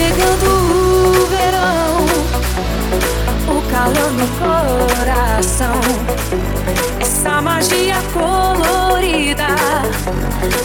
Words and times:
chegando 0.00 0.46
o 0.46 1.26
verão, 1.26 2.06
o 3.48 3.62
calor 3.70 4.10
no 4.12 4.26
coração. 4.38 5.78
Essa 6.98 7.42
magia 7.42 7.96
colorida 8.14 9.48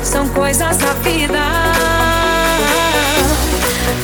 são 0.03 0.25
coisas 0.29 0.77
da 0.77 0.93
vida. 1.03 1.43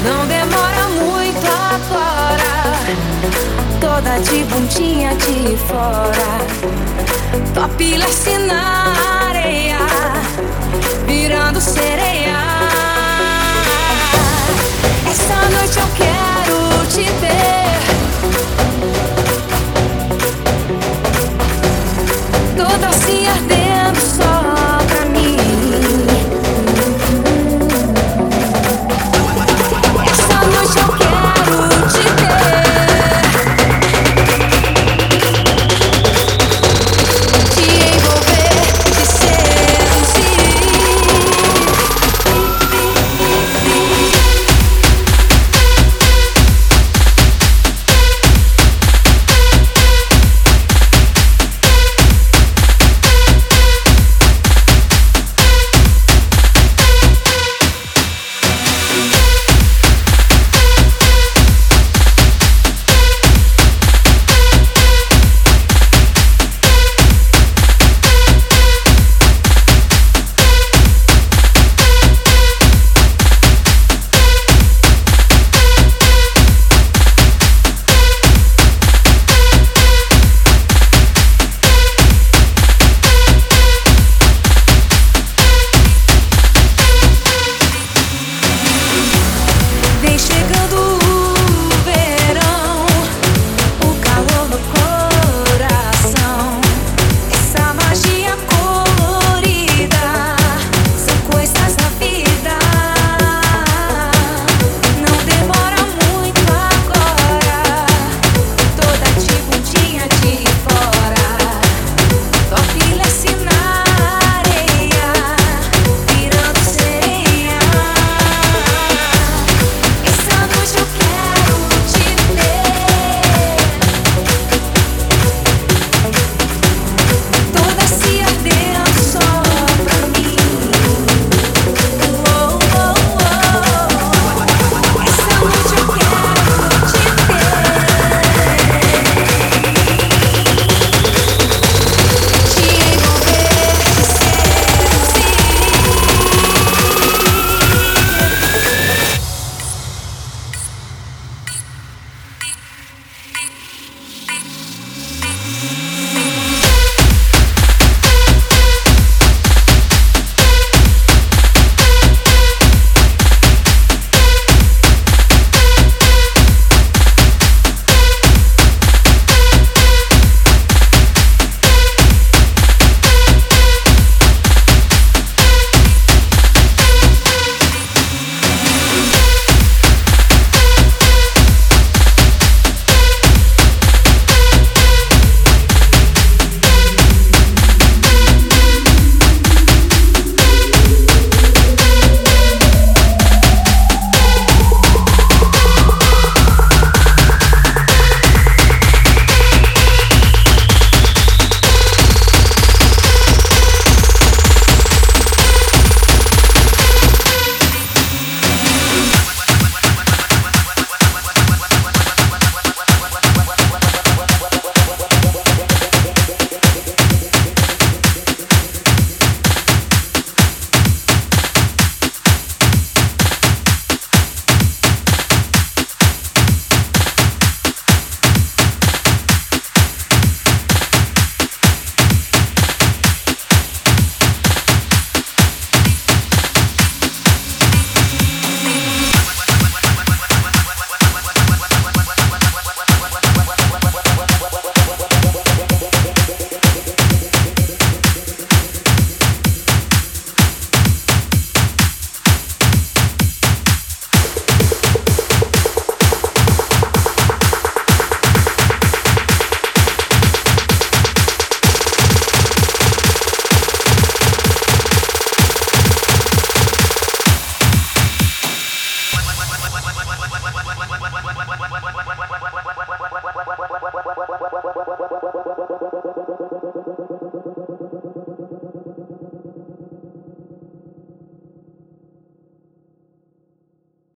Não 0.04 0.28
demora 0.28 0.84
muito 1.00 1.48
agora, 1.76 2.54
toda 3.80 4.20
de 4.20 4.44
bundinha 4.44 5.16
de 5.16 5.56
fora. 5.68 6.42
Topless 7.54 8.38
na 8.40 9.30
areia, 9.30 9.80
virando 11.08 11.62
sereia. 11.62 12.61